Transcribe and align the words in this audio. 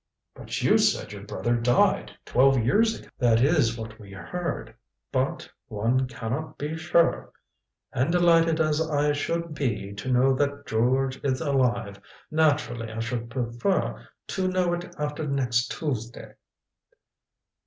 "But 0.33 0.63
you 0.63 0.79
said 0.79 1.11
your 1.13 1.21
brother 1.21 1.55
died, 1.55 2.13
twelve 2.25 2.57
years 2.57 2.99
ago." 2.99 3.07
"That 3.19 3.39
is 3.39 3.77
what 3.77 3.99
we 3.99 4.11
heard. 4.11 4.73
But 5.11 5.47
one 5.67 6.07
can 6.07 6.31
not 6.31 6.57
be 6.57 6.75
sure. 6.75 7.31
And, 7.93 8.11
delighted 8.11 8.59
as 8.59 8.81
I 8.81 9.11
should 9.13 9.53
be 9.53 9.93
to 9.93 10.11
know 10.11 10.33
that 10.33 10.65
George 10.65 11.23
is 11.23 11.39
alive, 11.39 12.01
naturally 12.31 12.91
I 12.91 12.97
should 12.99 13.29
prefer 13.29 14.07
to 14.29 14.47
know 14.47 14.73
it 14.73 14.85
after 14.97 15.27
next 15.27 15.67
Tuesday." 15.69 16.33